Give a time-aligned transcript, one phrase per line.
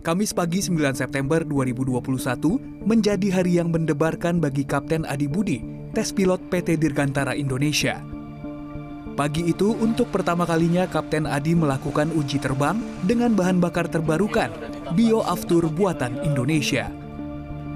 [0.00, 5.60] Kamis pagi 9 September 2021 menjadi hari yang mendebarkan bagi Kapten Adi Budi,
[5.92, 8.00] tes pilot PT Dirgantara Indonesia.
[9.12, 14.48] Pagi itu, untuk pertama kalinya Kapten Adi melakukan uji terbang dengan bahan bakar terbarukan,
[14.96, 16.88] bioaftur buatan Indonesia.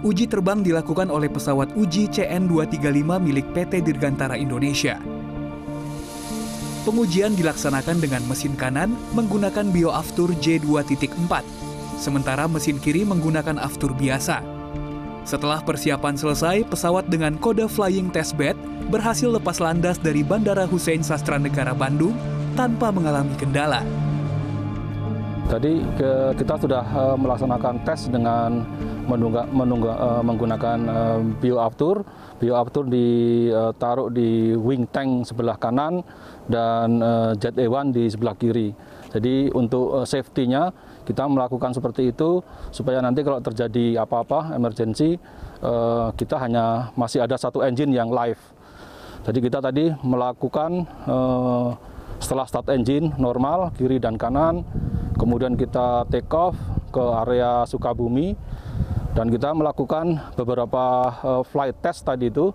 [0.00, 4.96] Uji terbang dilakukan oleh pesawat uji CN-235 milik PT Dirgantara Indonesia.
[6.88, 11.64] Pengujian dilaksanakan dengan mesin kanan menggunakan bioaftur J2.4
[12.04, 14.44] sementara mesin kiri menggunakan aftur biasa.
[15.24, 18.52] Setelah persiapan selesai, pesawat dengan kode Flying Test Bed
[18.92, 22.12] berhasil lepas landas dari Bandara Hussein Sastra Negara Bandung
[22.52, 23.80] tanpa mengalami kendala.
[25.48, 25.80] Tadi
[26.36, 28.68] kita sudah uh, melaksanakan tes dengan
[29.06, 32.04] menungga, menungga, uh, menggunakan uh, bioaftur.
[32.42, 36.02] Bioaftur ditaruh di wing tank sebelah kanan
[36.50, 37.00] dan
[37.40, 38.74] jet E1 di sebelah kiri.
[39.14, 40.74] Jadi untuk safety-nya
[41.06, 42.42] kita melakukan seperti itu
[42.74, 45.20] supaya nanti kalau terjadi apa-apa emergency
[45.60, 48.40] uh, kita hanya masih ada satu engine yang live.
[49.24, 51.72] Jadi kita tadi melakukan uh,
[52.20, 54.64] setelah start engine normal kiri dan kanan,
[55.16, 56.56] kemudian kita take off
[56.92, 58.36] ke area Sukabumi
[59.14, 62.50] dan kita melakukan beberapa uh, flight test tadi itu.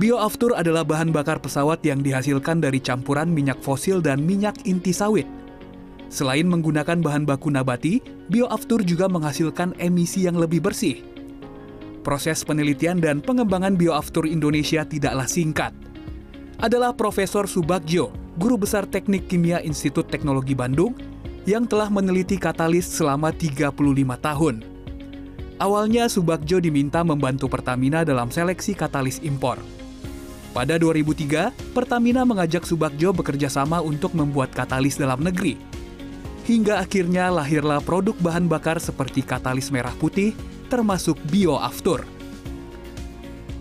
[0.00, 5.24] Bioaftur adalah bahan bakar pesawat yang dihasilkan dari campuran minyak fosil dan minyak inti sawit
[6.14, 7.98] Selain menggunakan bahan baku nabati,
[8.30, 11.02] bioaftur juga menghasilkan emisi yang lebih bersih.
[12.06, 15.74] Proses penelitian dan pengembangan bioaftur Indonesia tidaklah singkat.
[16.62, 20.94] Adalah Profesor Subagjo, Guru Besar Teknik Kimia Institut Teknologi Bandung,
[21.50, 23.74] yang telah meneliti katalis selama 35
[24.22, 24.73] tahun.
[25.62, 29.62] Awalnya Subagjo diminta membantu Pertamina dalam seleksi katalis impor.
[30.50, 35.74] Pada 2003, Pertamina mengajak Subagjo bekerja sama untuk membuat katalis dalam negeri
[36.44, 40.36] hingga akhirnya lahirlah produk bahan bakar seperti katalis merah putih,
[40.68, 42.04] termasuk bioaftur.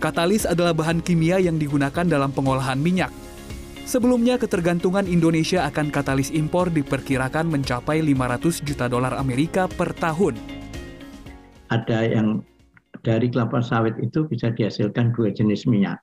[0.03, 3.11] Katalis adalah bahan kimia yang digunakan dalam pengolahan minyak.
[3.87, 10.62] Sebelumnya, ketergantungan Indonesia akan katalis impor diperkirakan mencapai 500 juta dolar Amerika per tahun.
[11.73, 12.45] Ada yang
[13.01, 15.97] dari kelapa sawit itu bisa dihasilkan dua jenis minyak.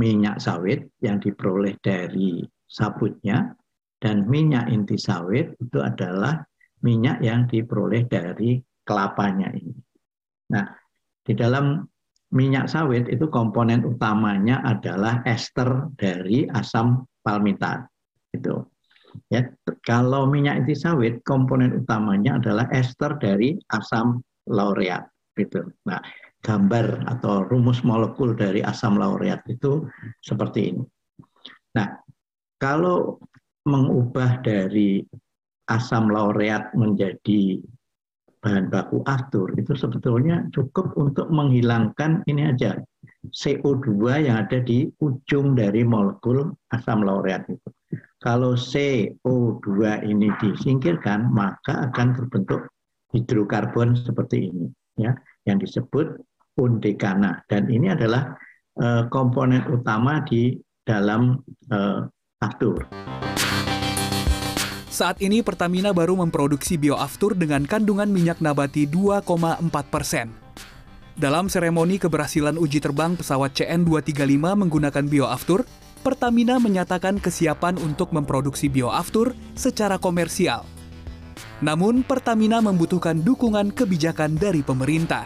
[0.00, 3.52] Minyak sawit yang diperoleh dari sabutnya
[4.00, 6.40] dan minyak inti sawit itu adalah
[6.80, 9.76] minyak yang diperoleh dari kelapanya ini.
[10.50, 10.66] Nah,
[11.22, 11.84] di dalam
[12.32, 17.86] minyak sawit itu komponen utamanya adalah ester dari asam palmitat.
[18.32, 18.64] Itu.
[19.28, 19.44] Ya,
[19.84, 25.06] kalau minyak inti sawit komponen utamanya adalah ester dari asam laureat
[25.38, 25.70] gitu.
[25.86, 26.02] Nah,
[26.42, 29.86] gambar atau rumus molekul dari asam laureat itu
[30.20, 30.82] seperti ini.
[31.78, 31.88] Nah,
[32.58, 33.22] kalau
[33.62, 35.06] mengubah dari
[35.70, 37.62] asam laureat menjadi
[38.42, 42.74] bahan baku aftur itu sebetulnya cukup untuk menghilangkan ini aja
[43.30, 47.70] CO2 yang ada di ujung dari molekul asam laureat itu.
[48.18, 52.66] Kalau CO2 ini disingkirkan maka akan terbentuk
[53.12, 55.12] hidrokarbon seperti ini ya
[55.44, 56.20] yang disebut
[56.56, 58.36] undekana dan ini adalah
[58.80, 61.40] uh, komponen utama di dalam
[61.72, 62.04] uh,
[62.42, 62.88] aftur.
[64.92, 70.28] Saat ini Pertamina baru memproduksi bioaftur dengan kandungan minyak nabati 2,4 persen.
[71.16, 75.64] Dalam seremoni keberhasilan uji terbang pesawat CN-235 menggunakan bioaftur,
[76.04, 80.71] Pertamina menyatakan kesiapan untuk memproduksi bioaftur secara komersial.
[81.60, 85.24] Namun, Pertamina membutuhkan dukungan kebijakan dari pemerintah.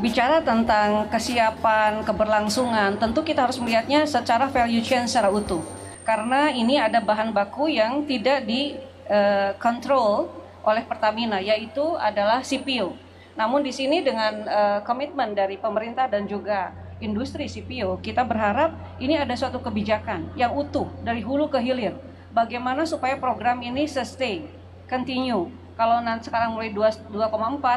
[0.00, 5.60] Bicara tentang kesiapan, keberlangsungan, tentu kita harus melihatnya secara value chain secara utuh
[6.02, 12.94] karena ini ada bahan baku yang tidak dikontrol uh, oleh Pertamina yaitu adalah CPO.
[13.38, 19.18] Namun di sini dengan uh, komitmen dari pemerintah dan juga industri CPO, kita berharap ini
[19.18, 21.94] ada suatu kebijakan yang utuh dari hulu ke hilir.
[22.30, 24.46] Bagaimana supaya program ini sustain,
[24.92, 25.48] continue.
[25.72, 27.08] Kalau nanti sekarang mulai 2,4,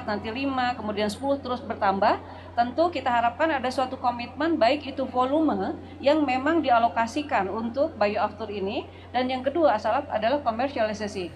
[0.03, 2.19] nanti 5, kemudian 10 terus bertambah,
[2.51, 8.83] tentu kita harapkan ada suatu komitmen baik itu volume yang memang dialokasikan untuk bioaftur ini
[9.15, 9.79] dan yang kedua
[10.11, 11.31] adalah komersialisasi.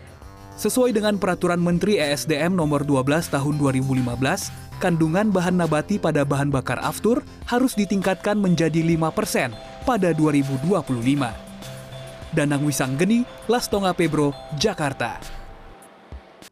[0.59, 6.83] Sesuai dengan peraturan Menteri ESDM nomor 12 tahun 2015, kandungan bahan nabati pada bahan bakar
[6.83, 9.55] aftur harus ditingkatkan menjadi 5%
[9.87, 10.75] pada 2025.
[12.35, 15.38] Danang Wisanggeni, Lastonga Pebro, Jakarta.